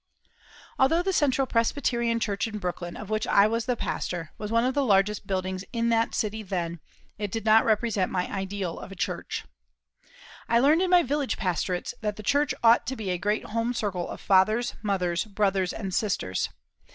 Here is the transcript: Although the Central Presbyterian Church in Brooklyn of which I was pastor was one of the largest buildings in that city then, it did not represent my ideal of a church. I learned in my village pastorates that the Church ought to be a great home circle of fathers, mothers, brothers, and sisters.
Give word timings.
Although 0.79 1.03
the 1.03 1.13
Central 1.13 1.45
Presbyterian 1.45 2.19
Church 2.19 2.47
in 2.47 2.57
Brooklyn 2.57 2.97
of 2.97 3.11
which 3.11 3.27
I 3.27 3.45
was 3.45 3.65
pastor 3.65 4.31
was 4.39 4.51
one 4.51 4.65
of 4.65 4.73
the 4.73 4.83
largest 4.83 5.27
buildings 5.27 5.63
in 5.71 5.89
that 5.89 6.15
city 6.15 6.41
then, 6.41 6.79
it 7.19 7.29
did 7.29 7.45
not 7.45 7.65
represent 7.65 8.11
my 8.11 8.25
ideal 8.27 8.79
of 8.79 8.91
a 8.91 8.95
church. 8.95 9.45
I 10.49 10.57
learned 10.57 10.81
in 10.81 10.89
my 10.89 11.03
village 11.03 11.37
pastorates 11.37 11.93
that 12.01 12.15
the 12.15 12.23
Church 12.23 12.51
ought 12.63 12.87
to 12.87 12.95
be 12.95 13.11
a 13.11 13.19
great 13.19 13.45
home 13.45 13.75
circle 13.75 14.09
of 14.09 14.19
fathers, 14.19 14.73
mothers, 14.81 15.25
brothers, 15.25 15.71
and 15.71 15.93
sisters. 15.93 16.49